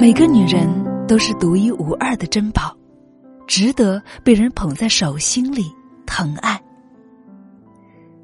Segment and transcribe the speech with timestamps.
[0.00, 0.66] 每个女人
[1.06, 2.74] 都是独一无二的珍宝，
[3.46, 5.70] 值得被人捧在手心里
[6.06, 6.58] 疼爱。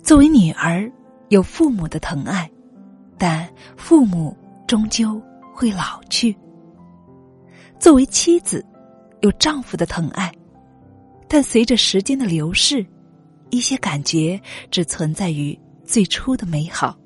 [0.03, 0.91] 作为女儿，
[1.29, 2.51] 有父母的疼爱，
[3.19, 4.35] 但父母
[4.67, 5.21] 终究
[5.53, 6.35] 会老去；
[7.79, 8.65] 作为妻子，
[9.21, 10.33] 有丈夫的疼爱，
[11.29, 12.87] 但随着时间的流逝，
[13.51, 14.41] 一些感觉
[14.71, 16.97] 只存在于最初的美好。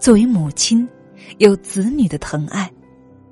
[0.00, 0.88] 作为母亲，
[1.36, 2.68] 有子女的疼爱。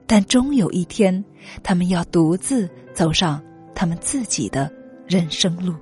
[0.06, 1.24] 但终有一天，
[1.62, 3.42] 他们要独自走上
[3.74, 4.70] 他们自己的
[5.06, 5.74] 人生路，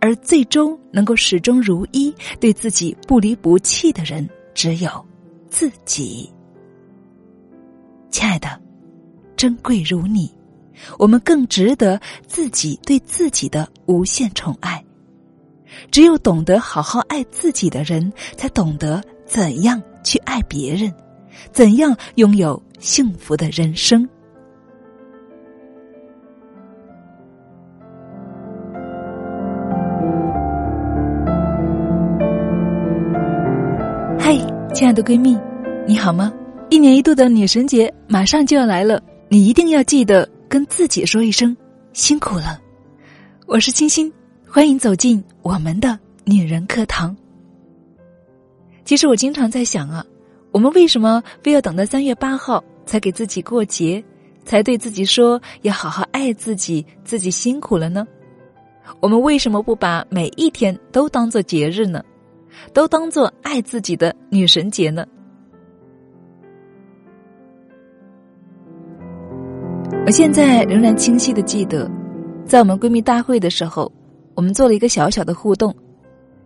[0.00, 4.90] 而最终能够始终如一、对自己不离不弃的人，只有
[5.50, 6.30] 自己。
[8.10, 8.60] 亲爱的，
[9.36, 10.30] 珍贵如你，
[10.98, 14.82] 我们更值得自己对自己的无限宠爱。
[15.90, 20.92] 只有懂得好好爱自己的人，才懂得怎样去爱别人。
[21.52, 24.08] 怎样拥有幸福的人生？
[34.18, 34.34] 嗨，
[34.74, 35.38] 亲爱的闺蜜，
[35.86, 36.32] 你好吗？
[36.68, 41.56] 一年一度的女神节马上就要来了，你一定要记得跟自己说一声
[41.92, 42.58] 辛苦了。
[43.46, 44.12] 我是清新，
[44.56, 47.14] 欢迎走进我们的女人课堂。
[48.86, 50.02] 其实我经常在想啊。
[50.50, 54.02] 我们为什么非要等到三月八号才给自己过节，
[54.46, 58.08] 才对自己说要好好爱自己，自己辛苦了呢？
[59.00, 62.02] 我们为什么不把每一天都当做节日呢？
[62.72, 65.06] 都当做爱自己的女神节呢？
[70.06, 71.90] 我现在仍然清晰的记得，
[72.46, 73.92] 在我们闺蜜大会的时候，
[74.36, 75.74] 我们做了一个小小的互动，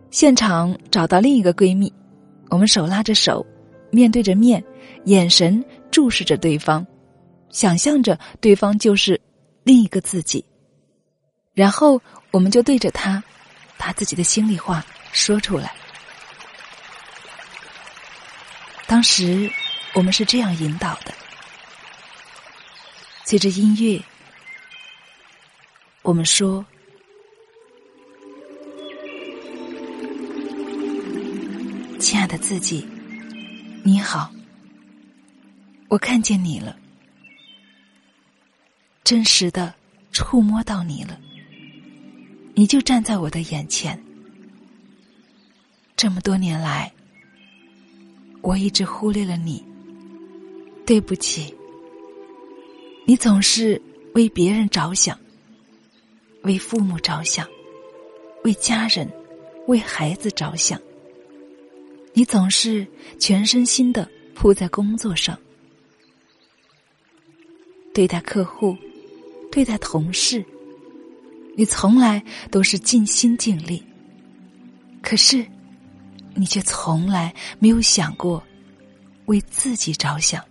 [0.09, 1.93] 现场找到另一个闺蜜，
[2.49, 3.45] 我们手拉着手。
[3.91, 4.63] 面对着面，
[5.03, 5.61] 眼神
[5.91, 6.87] 注视着对方，
[7.49, 9.19] 想象着对方就是
[9.63, 10.43] 另一个自己。
[11.53, 12.01] 然后，
[12.31, 13.21] 我们就对着他，
[13.77, 15.73] 把自己的心里话说出来。
[18.87, 19.51] 当时，
[19.93, 21.13] 我们是这样引导的：
[23.25, 24.01] 随着音乐，
[26.01, 26.65] 我们说
[32.01, 32.85] ：“亲爱的自己。”
[33.85, 34.31] 你好，
[35.87, 36.77] 我看见你了，
[39.03, 39.73] 真实的
[40.11, 41.19] 触摸到你了，
[42.53, 43.99] 你就站在我的眼前。
[45.95, 46.91] 这么多年来，
[48.41, 49.63] 我一直忽略了你，
[50.85, 51.55] 对不起。
[53.05, 53.81] 你总是
[54.13, 55.19] 为别人着想，
[56.43, 57.47] 为父母着想，
[58.43, 59.11] 为家人，
[59.67, 60.79] 为孩子着想。
[62.13, 62.85] 你总是
[63.19, 65.37] 全身心的扑在工作上，
[67.93, 68.77] 对待客户，
[69.51, 70.43] 对待同事，
[71.55, 73.81] 你从来都是尽心尽力。
[75.01, 75.45] 可是，
[76.35, 78.43] 你却从来没有想过
[79.25, 80.43] 为自己着想。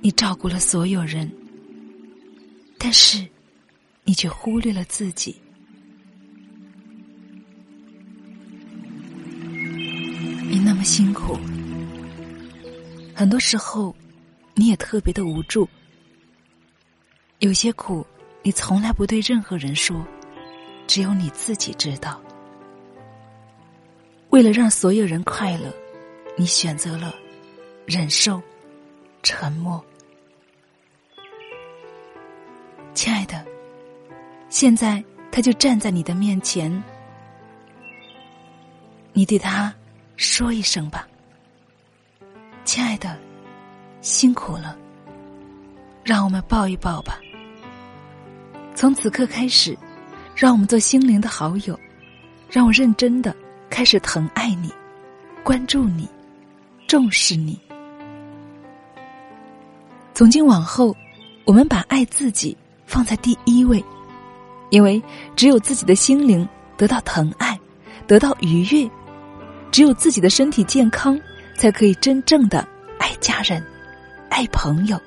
[0.00, 1.30] 你照顾了所有人，
[2.76, 3.26] 但是，
[4.04, 5.40] 你却忽略了自己。
[10.88, 11.38] 辛苦，
[13.14, 13.94] 很多时候
[14.54, 15.68] 你也特别的无助。
[17.40, 18.04] 有些苦
[18.42, 20.02] 你从来不对任何人说，
[20.86, 22.18] 只有你自己知道。
[24.30, 25.70] 为了让所有人快乐，
[26.38, 27.14] 你选择了
[27.84, 28.40] 忍受、
[29.22, 29.84] 沉默。
[32.94, 33.44] 亲爱的，
[34.48, 36.82] 现在他就站在你的面前，
[39.12, 39.72] 你对他。
[40.18, 41.06] 说一声吧，
[42.64, 43.16] 亲爱的，
[44.00, 44.76] 辛苦了。
[46.02, 47.20] 让我们抱一抱吧。
[48.74, 49.78] 从此刻开始，
[50.34, 51.78] 让我们做心灵的好友，
[52.50, 53.34] 让我认真的
[53.70, 54.72] 开始疼爱你，
[55.44, 56.08] 关注你，
[56.88, 57.56] 重视你。
[60.14, 60.96] 从今往后，
[61.44, 62.56] 我们把爱自己
[62.86, 63.84] 放在第一位，
[64.70, 65.00] 因为
[65.36, 67.56] 只有自己的心灵得到疼爱，
[68.08, 68.90] 得到愉悦。
[69.70, 71.20] 只有自己的身体健康，
[71.56, 72.66] 才可以真正的
[72.98, 73.64] 爱家人、
[74.28, 75.00] 爱朋友、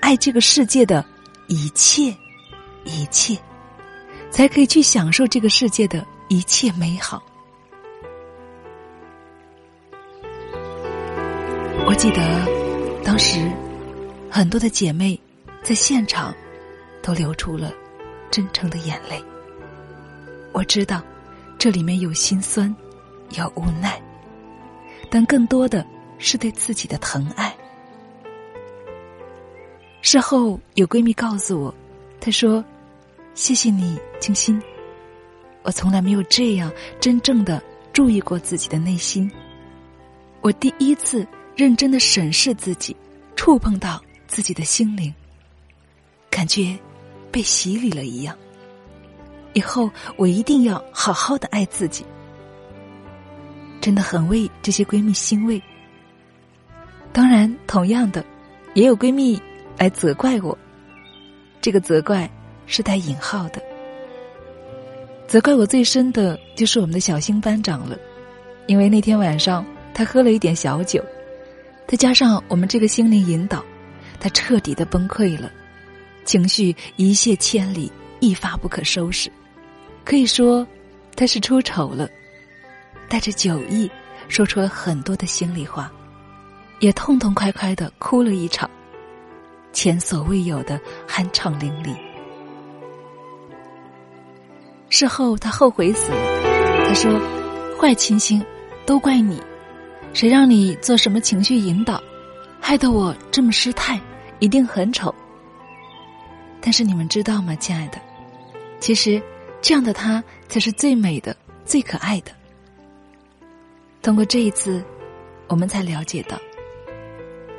[0.00, 1.04] 爱这个世界的
[1.48, 2.14] 一切
[2.84, 3.38] 一切，
[4.30, 7.22] 才可以去享受这个世界的一切美好。
[11.86, 13.50] 我记得当时
[14.30, 15.18] 很多的姐妹
[15.62, 16.34] 在现场
[17.02, 17.72] 都流出了
[18.30, 19.22] 真诚的眼泪。
[20.52, 21.02] 我知道。
[21.58, 22.74] 这里面有心酸，
[23.32, 24.00] 有无奈，
[25.10, 25.86] 但更多的
[26.18, 27.54] 是对自己的疼爱。
[30.00, 31.74] 事后有闺蜜告诉我，
[32.20, 32.64] 她说
[33.34, 34.60] ：“谢谢你，静心。
[35.62, 37.62] 我从来没有这样真正的
[37.92, 39.30] 注意过自己的内心。
[40.40, 42.96] 我第一次认真的审视自己，
[43.36, 45.14] 触碰到自己的心灵，
[46.28, 46.76] 感觉
[47.30, 48.36] 被洗礼了一样。
[49.52, 52.04] 以后我一定要好好的爱自己。
[53.82, 55.60] 真的很为这些闺蜜欣慰。
[57.12, 58.24] 当然，同样的，
[58.72, 59.38] 也有闺蜜。”
[59.78, 60.56] 来责怪我，
[61.60, 62.30] 这个责怪
[62.66, 63.60] 是带引号的。
[65.26, 67.98] 责怪我最深的就是我们的小新班长了，
[68.68, 71.04] 因为那天晚上他喝了一点小酒，
[71.88, 73.64] 再加上我们这个心灵引导，
[74.20, 75.50] 他彻底的崩溃了，
[76.24, 77.90] 情绪一泻千里，
[78.20, 79.28] 一发不可收拾。
[80.04, 80.64] 可以说，
[81.16, 82.08] 他是出丑了，
[83.12, 83.90] 带着酒意
[84.26, 85.92] 说出了很多的心里话，
[86.80, 88.70] 也痛痛快快的哭了一场。
[89.70, 91.94] 前所未有的酣畅淋漓。
[94.88, 97.20] 事后他后悔死了，他说
[97.78, 98.42] ：“坏亲星，
[98.86, 99.38] 都怪你，
[100.14, 102.02] 谁让你做什么情绪引导，
[102.62, 104.00] 害得我这么失态，
[104.38, 105.14] 一定很丑。”
[106.62, 107.98] 但是你们知道吗，亲爱的？
[108.80, 109.22] 其实
[109.60, 111.36] 这样的他才是最美的、
[111.66, 112.32] 最可爱的。
[114.02, 114.84] 通过这一次，
[115.46, 116.36] 我们才了解到，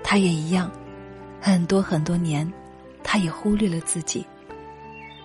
[0.04, 0.70] 他也一样。
[1.40, 2.52] 很多很多年，
[3.04, 4.26] 她也忽略了自己。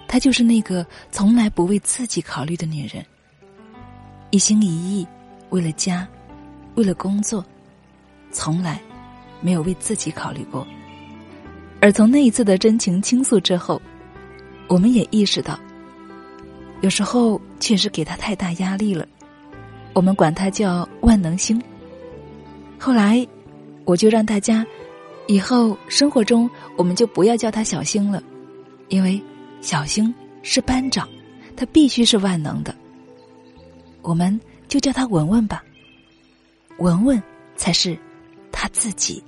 [0.09, 3.05] 她就是那个从来不为自己考虑的女人，
[4.31, 5.07] 一心一意
[5.51, 6.07] 为了家，
[6.77, 7.45] 为了工作，
[8.31, 8.81] 从来
[9.41, 10.67] 没有为自己考虑过。
[11.81, 13.81] 而从那一次的真情倾诉之后，
[14.69, 15.59] 我们也意识到，
[16.81, 19.07] 有时候确实给她太大压力了。
[19.99, 21.61] 我们管她叫万能星。
[22.79, 23.27] 后来，
[23.85, 24.65] 我就让大家。
[25.27, 28.23] 以后生活中，我们就不要叫他小星了，
[28.87, 29.21] 因为
[29.61, 31.07] 小星是班长，
[31.57, 32.73] 他必须是万能的。
[34.01, 35.63] 我们就叫他文文吧，
[36.79, 37.21] 文文
[37.57, 37.99] 才是
[38.53, 39.23] 他自己。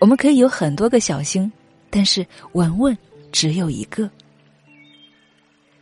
[0.00, 1.50] 我们可以有很多个小星，
[1.88, 2.98] 但是文文
[3.30, 4.10] 只有一个。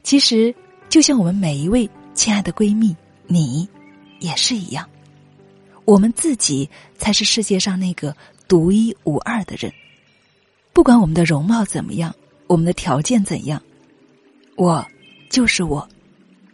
[0.02, 0.54] 其实，
[0.90, 2.94] 就像我们每一位亲爱的闺蜜，
[3.26, 3.68] 你
[4.20, 4.88] 也是一样，
[5.84, 8.16] 我们自己才是世界上那个。
[8.48, 9.72] 独一无二的人，
[10.74, 12.14] 不管我们的容貌怎么样，
[12.48, 13.62] 我们的条件怎样，
[14.56, 14.86] 我
[15.30, 15.88] 就是我，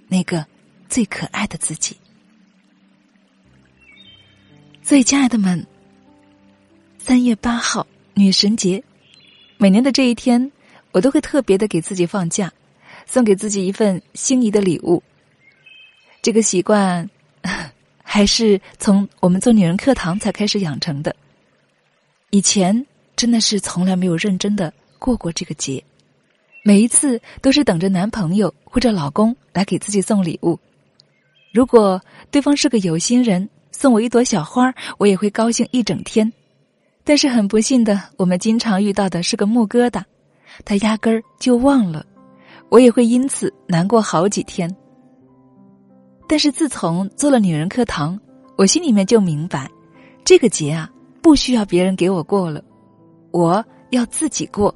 [0.07, 0.47] 那个
[0.89, 1.97] 最可爱的自己。
[4.81, 5.67] 所以，亲爱的们，
[6.99, 7.85] 三月八号
[8.15, 8.85] 女神节，
[9.57, 10.53] 每年的这一天，
[10.93, 12.53] 我都会特别的给自己放假，
[13.07, 15.03] 送给自己一份心仪的礼物。
[16.29, 17.09] 这个习惯
[18.05, 21.17] 还是从我们做女人课堂才开始养成的。
[22.29, 22.85] 以前
[23.17, 25.83] 真的是从来没有认真的过过这个节，
[26.63, 30.61] 每一次都是等着男朋友或者老公来给自己送礼物。
[31.51, 31.99] 如果
[32.31, 36.31] 对方是个有心人，送我一朵小花，我也会高兴一整天。
[37.05, 40.05] 但是很不幸的，我们经常遇到的是个木疙瘩，
[40.67, 42.05] 他压根儿就忘了，
[42.69, 44.71] 我也会因此难过好几天。
[46.29, 48.21] 但是自从做了女人课堂，
[48.57, 49.69] 我心里面就明白，
[50.25, 50.89] 这个节啊。
[51.21, 52.63] 不需要别人给我过了，
[53.33, 54.75] 我要自己过。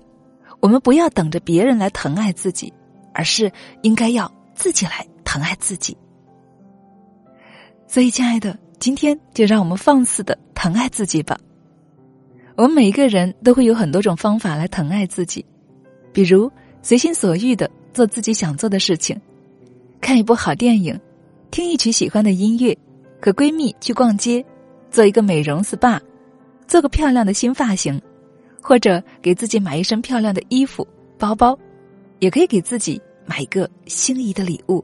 [0.61, 2.71] 我们不要等着别人来疼爱自己，
[3.15, 3.51] 而是
[3.83, 5.97] 应该要自己来疼爱自己。
[7.87, 11.39] 所以，亲爱的，今天就让我们放肆的疼爱自己吧。
[12.57, 15.47] 我们每一个人都会有很多种方法来疼爱自己，
[16.13, 16.51] 比如
[16.83, 19.19] 随心所欲的做自己想做的事情，
[20.03, 21.01] 看一部好电影，
[21.53, 22.75] 听一曲喜欢的音乐，
[23.21, 24.43] 和闺蜜去逛街，
[24.91, 26.01] 做一个美容 SPA。
[26.67, 28.01] 做个漂亮的新发型，
[28.63, 31.59] 或者给自己买一身漂亮的衣服、包包，
[32.21, 34.83] 也可以给自己买一个心仪的礼物。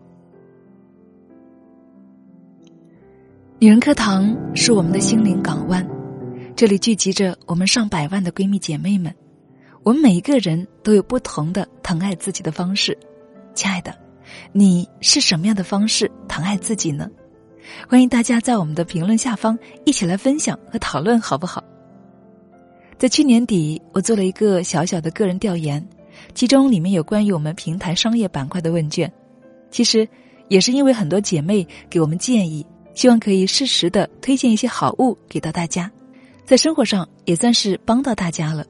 [3.58, 5.88] 女人课堂是我们的心灵港湾，
[6.54, 9.14] 这里聚集着我们上百万的闺蜜姐妹们。
[9.82, 12.94] 我们每一个人都有不同的疼爱自己的方式，
[13.54, 13.96] 亲爱的，
[14.52, 17.08] 你是什么样的方式疼爱自己呢？
[17.88, 21.62] 欢迎大家在我们的评论下方一起来分享和讨论，好不好？
[22.96, 25.86] 在去年底，我做了一个小小的个人调研，
[26.34, 29.12] 其中里面有关于我们平台商业板块的问卷。
[29.70, 30.08] 其实
[30.48, 35.90] 也是因为很多姐妹给我们建议，希望可以适时的推荐一些好物给到大家，
[36.44, 38.64] 在生活上也算是帮到大家了。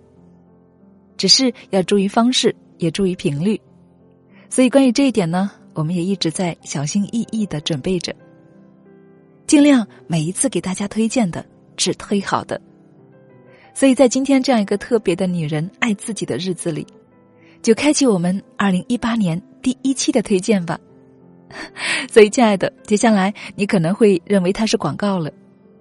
[1.17, 3.61] 只是要注意方式，也注意频率。
[4.49, 5.51] 所以关于这一点呢？
[5.75, 8.13] 我们也一直在小心翼翼的准备着，
[9.47, 11.45] 尽量每一次给大家推荐的
[11.77, 12.61] 只推好的。
[13.73, 16.85] 所以在今天这样一个特别的女人爱自己的日子里，
[17.63, 20.77] 就开启我们二零一八年第一期的推荐吧。
[22.11, 25.31] 所以，亲爱的，接下来你可能会认为它是广告了，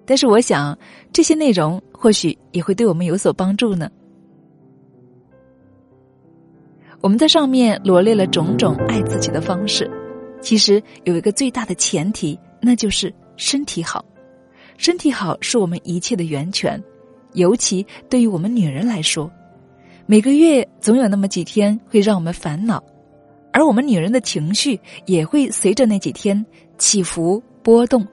[0.06, 0.78] 但是我想
[1.12, 3.90] 这些内容或许也会对我们有所帮助呢。
[7.00, 9.88] 我们在上面罗列了种种爱自己的方式，
[10.40, 14.04] 其实有一个最大的前提，那就是身体好。
[14.76, 16.82] 身体好是我们一切的源泉，
[17.34, 19.30] 尤其对于我们女人来说，
[20.06, 22.82] 每个月总有那么几天会让我们烦恼，
[23.52, 26.44] 而我们女人的情绪也会随着那几天
[26.78, 28.04] 起伏波动，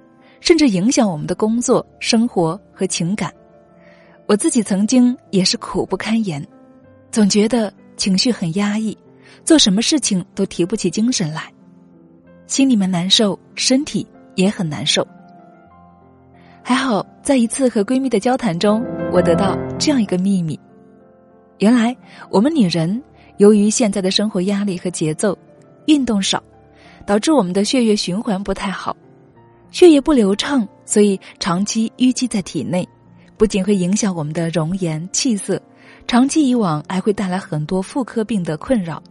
[0.42, 3.34] 甚至影响我们的工作、生活和情感。
[4.27, 6.46] 我自己曾经也是苦不堪言，
[7.12, 7.74] 总觉得。
[7.98, 8.98] 情绪很压抑，
[9.44, 11.52] 做什么事情都提不起精神来，
[12.48, 15.06] 心里面难受，身体也很难受。
[16.62, 20.60] 还好，在一次和闺蜜的交谈中，我得到这样一个秘密：
[21.60, 21.96] 原来
[22.30, 23.02] 我们女人
[23.38, 25.38] 由于现在的生活压力和节奏，
[25.86, 26.42] 运动少，
[27.06, 28.96] 导致我们的血液循环不太好，
[29.72, 32.88] 血液不流畅，所以长期淤积在体内，
[33.38, 35.62] 不仅会影响我们的容颜气色。
[36.08, 39.02] 长期以往还会带来很多妇科病的困扰。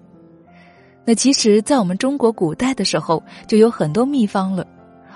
[1.04, 4.66] 那其实，在我们中国古代的时候，就有很多秘方了，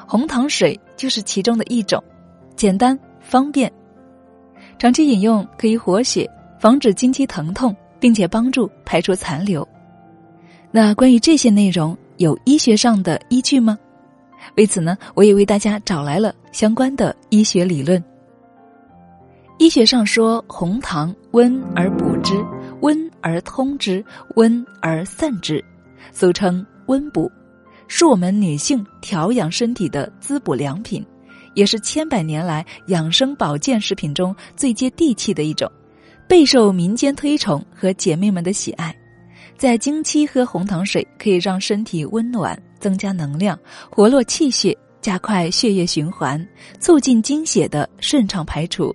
[0.07, 2.03] 红糖水就是其中的一种，
[2.57, 3.73] 简单方便，
[4.79, 6.29] 长期饮用可以活血，
[6.61, 9.67] 防止经期疼痛，并且帮助排出残留。
[10.71, 13.79] 那关于这些内容，有医学上的依据吗？
[14.57, 18.03] 为此呢，我也为大家找来了相关的医学理论。
[19.59, 22.33] 医学上说，红糖温而补之，
[22.81, 24.05] 温而通之，
[24.37, 25.63] 温而散之，
[26.13, 27.29] 俗称温补，
[27.89, 31.05] 是我们女性调养身体的滋补良品，
[31.55, 35.69] 也是千百年来养生保健食品中最接地气的一种，
[36.29, 38.97] 备受民间推崇和姐妹们的喜爱。
[39.57, 43.59] 在经期喝红糖水，可以让身体温暖，增加能量，
[43.91, 46.47] 活络气血，加快血液循环，
[46.79, 48.95] 促进经血的顺畅排出。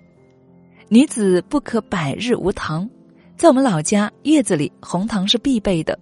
[0.88, 2.88] 女子不可百日无糖，
[3.36, 5.98] 在我们老家，月子里红糖是必备的，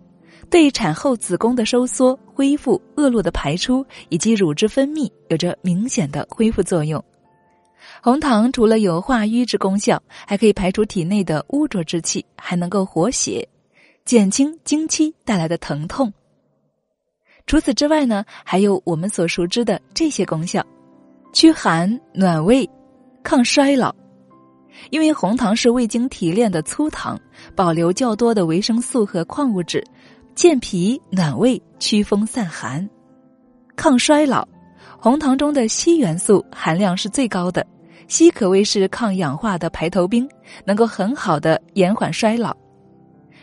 [0.50, 7.02] 对产后子宫的收缩、恢复、恶露的排出以及乳汁分泌有着明显的恢复作用。
[8.02, 13.48] 红糖除了有化瘀之功效，还可以排除体内的污浊之气，还能够活血，
[14.04, 16.12] 减轻经期带来的疼痛。
[17.46, 20.64] 除此之外呢，还有我们所熟知的这些功效：
[21.32, 22.68] 驱寒、暖胃、
[23.22, 23.94] 抗衰老。
[24.90, 27.18] 因为红糖是未经提炼的粗糖，
[27.54, 29.84] 保留较多的维生素和矿物质，
[30.34, 32.88] 健脾暖胃、驱风散寒、
[33.76, 34.46] 抗衰老。
[34.98, 37.66] 红糖中的硒元素含量是最高的，
[38.08, 40.28] 硒可谓是抗氧化的排头兵，
[40.64, 42.56] 能够很好的延缓衰老、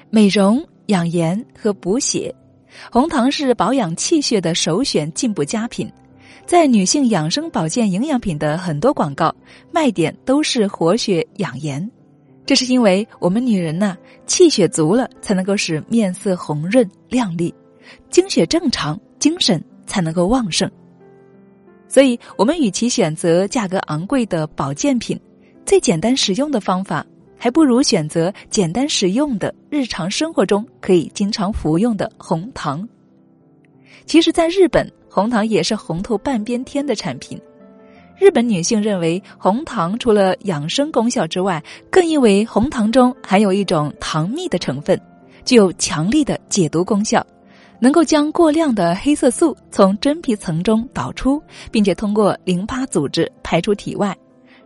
[0.09, 2.33] 美容、养颜和补血。
[2.91, 5.91] 红糖是保养气血的首选进补佳品。
[6.49, 9.31] 在女性养生保健营养品的很多广告
[9.71, 11.87] 卖点都是活血养颜，
[12.43, 17.53] 这是因为我们女人呐，气血足了才能够使面色红润亮丽，
[18.09, 20.67] 精血正常，精神才能够旺盛。
[21.87, 25.19] 所以，我们与其选择价格昂贵的保健品，
[25.67, 27.05] 最简单实用的方法，
[27.37, 32.89] 还不如选择简单实用的日常生活中可以经常服用的红糖。
[34.07, 34.91] 其实，在日本。
[35.09, 37.39] 红糖也是红透半边天的产品。
[38.17, 44.99] 日本女性认为，红糖除了养生功效之外，更因为红糖中含有一种糖蜜的成分，
[45.45, 47.25] 具有强力的解毒功效，
[47.79, 54.15] 能够将过量的黑色素从真皮层中导出，并且通过淋巴组织排出体外。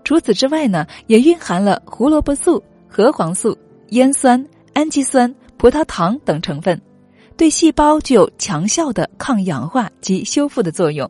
[0.03, 3.55] 除此之外呢，也蕴含了胡萝卜素、核黄素、
[3.89, 6.81] 烟酸、氨基酸、葡萄糖等成分。
[7.35, 11.09] 对细胞具有强效的抗氧化及修复的作用，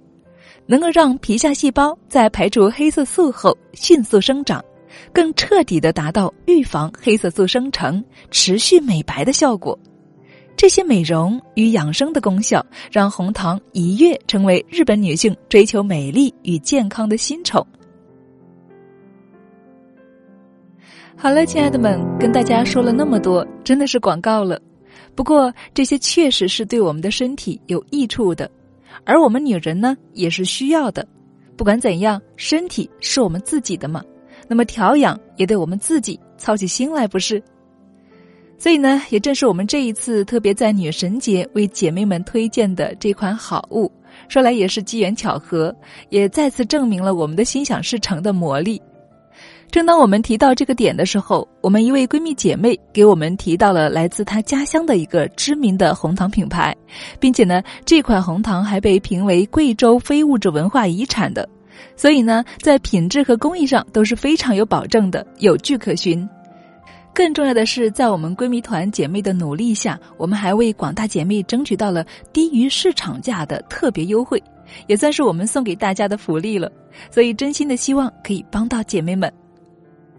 [0.65, 4.63] 能够让皮下细胞在排除黑色素后迅速生长，
[5.11, 9.77] 更彻底的达到预防黑色素生成、持续美白的效果。
[10.55, 17.65] 这些美容与养生的功效，让红糖一跃成为日本女性追求美丽与健康的新宠。
[21.17, 24.59] 好了，亲爱的们，跟大家说了那么多，真的是广告了。
[25.15, 28.49] 不过这些确实是对我们的身体有益处的，
[29.03, 31.07] 而我们女人呢也是需要的。
[31.55, 34.03] 不管怎样，身体是我们自己的嘛，
[34.47, 37.41] 那么调养也得我们自己操起心来，不是？
[38.57, 43.91] 所以呢，也正是我们这一次特别在女神节为姐妹们推荐的这款好物，
[44.29, 45.75] 说来也是机缘巧合，
[46.09, 48.81] 也再次证明了我们的心想事成的魔力。
[49.73, 56.75] 正当我们提到这个点的时候，我们一位闺蜜姐妹给我们提到了来自她家乡的一个知名的红糖品牌，
[57.19, 61.49] 并且呢，这款红糖还被评为贵州非物质文化遗产的，
[61.95, 66.29] 所以呢，在品质和工艺上都是非常有保证的，有据可循。
[67.11, 74.39] 更重要的是，在我们闺蜜团姐妹的努力下，我们还为广大姐妹争取到了低于市场价的特别优惠，
[74.85, 76.71] 也算是我们送给大家的福利了。
[77.09, 79.33] 所以，真心的希望可以帮到姐妹们。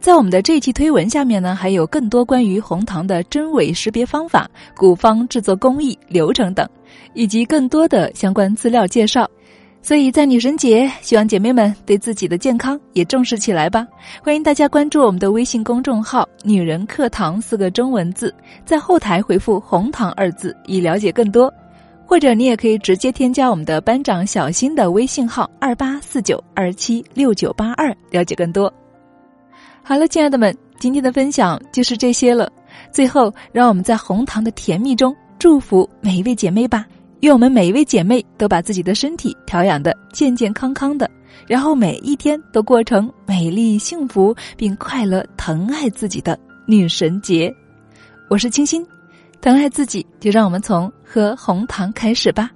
[0.04, 4.46] 在我们的这一期推文下面呢，还有更多关于红糖的真伪识别方法、
[4.76, 6.68] 古方制作工艺、流程等，
[7.14, 9.26] 以及更多的相关资料介绍。
[9.80, 13.87] 所以在女神节，希望姐妹们对自己的健康也重视起来吧。
[14.23, 18.34] 欢迎大家关注我们的微信公众号“女人课堂”四个中文字，
[18.66, 21.50] 在后台回复“红糖”二字以了解更多。
[22.04, 28.70] 或者你也可以直接添加我们的班长小新的微信号二八四九二七六九八二了解更多。
[29.87, 32.50] 好了，亲爱的们，今天的分享就是这些了。
[32.91, 36.87] 最后，让我们在红糖的甜蜜中祝福每一位姐妹吧。
[37.21, 41.09] 愿我们每一位姐妹都把自己的身体调养的健健康康的，
[41.47, 47.55] 然后每一天都过成美丽、幸福并快乐、疼爱自己的女神节。
[48.31, 48.83] 我是清新，
[49.43, 52.50] 疼爱自己，就让我们从喝红糖开始吧。